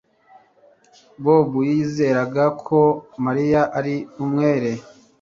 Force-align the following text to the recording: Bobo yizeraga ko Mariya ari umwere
Bobo 1.23 1.59
yizeraga 1.69 2.43
ko 2.67 2.79
Mariya 3.25 3.61
ari 3.77 3.95
umwere 4.23 4.71